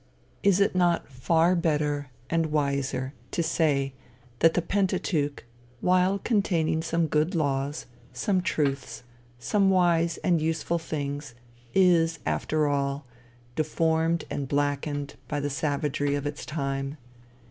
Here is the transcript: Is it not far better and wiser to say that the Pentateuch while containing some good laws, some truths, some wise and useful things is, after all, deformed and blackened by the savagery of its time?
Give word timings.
Is 0.41 0.59
it 0.59 0.73
not 0.73 1.11
far 1.11 1.55
better 1.55 2.09
and 2.27 2.47
wiser 2.47 3.13
to 3.29 3.43
say 3.43 3.93
that 4.39 4.55
the 4.55 4.61
Pentateuch 4.63 5.45
while 5.79 6.17
containing 6.17 6.81
some 6.81 7.05
good 7.05 7.35
laws, 7.35 7.85
some 8.11 8.41
truths, 8.41 9.03
some 9.37 9.69
wise 9.69 10.17
and 10.23 10.41
useful 10.41 10.79
things 10.79 11.35
is, 11.75 12.17
after 12.25 12.65
all, 12.67 13.05
deformed 13.55 14.25
and 14.31 14.47
blackened 14.47 15.17
by 15.27 15.39
the 15.39 15.51
savagery 15.51 16.15
of 16.15 16.25
its 16.25 16.47
time? 16.47 16.97